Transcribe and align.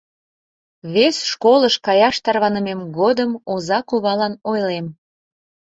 Вес 0.93 1.17
школыш 1.31 1.75
каяш 1.85 2.15
тарванымем 2.23 2.81
годым 2.97 3.31
оза 3.53 3.79
кувалан 3.89 4.33
ойлем: 4.51 4.87